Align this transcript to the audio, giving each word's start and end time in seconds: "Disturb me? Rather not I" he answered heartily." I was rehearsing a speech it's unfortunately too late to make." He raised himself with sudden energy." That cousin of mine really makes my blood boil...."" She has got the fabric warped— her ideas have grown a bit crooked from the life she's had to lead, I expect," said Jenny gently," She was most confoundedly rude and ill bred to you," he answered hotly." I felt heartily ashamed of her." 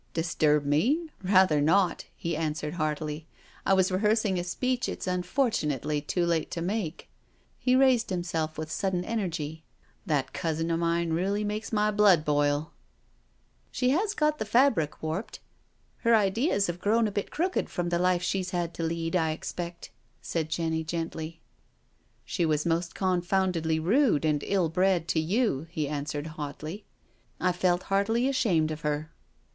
"Disturb 0.13 0.65
me? 0.65 1.11
Rather 1.23 1.61
not 1.61 2.05
I" 2.07 2.09
he 2.15 2.35
answered 2.35 2.73
heartily." 2.73 3.27
I 3.67 3.75
was 3.75 3.91
rehearsing 3.91 4.39
a 4.39 4.43
speech 4.43 4.89
it's 4.89 5.05
unfortunately 5.05 6.01
too 6.01 6.25
late 6.25 6.49
to 6.49 6.61
make." 6.63 7.07
He 7.59 7.75
raised 7.75 8.09
himself 8.09 8.57
with 8.57 8.71
sudden 8.71 9.05
energy." 9.05 9.63
That 10.07 10.33
cousin 10.33 10.71
of 10.71 10.79
mine 10.79 11.13
really 11.13 11.43
makes 11.43 11.71
my 11.71 11.91
blood 11.91 12.25
boil...."" 12.25 12.73
She 13.71 13.91
has 13.91 14.15
got 14.15 14.39
the 14.39 14.45
fabric 14.45 15.03
warped— 15.03 15.39
her 15.97 16.15
ideas 16.15 16.65
have 16.65 16.81
grown 16.81 17.05
a 17.07 17.11
bit 17.11 17.29
crooked 17.29 17.69
from 17.69 17.89
the 17.89 17.99
life 17.99 18.23
she's 18.23 18.49
had 18.49 18.73
to 18.73 18.83
lead, 18.83 19.15
I 19.15 19.29
expect," 19.29 19.91
said 20.19 20.49
Jenny 20.49 20.83
gently," 20.83 21.41
She 22.25 22.43
was 22.43 22.65
most 22.65 22.95
confoundedly 22.95 23.79
rude 23.79 24.25
and 24.25 24.43
ill 24.47 24.67
bred 24.67 25.07
to 25.09 25.19
you," 25.19 25.67
he 25.69 25.87
answered 25.87 26.25
hotly." 26.41 26.85
I 27.39 27.51
felt 27.51 27.83
heartily 27.83 28.27
ashamed 28.27 28.71
of 28.71 28.81
her." 28.81 29.11